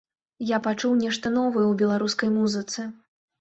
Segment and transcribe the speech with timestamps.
[0.51, 2.89] Я пачуў нешта новае ў беларускай музыцы.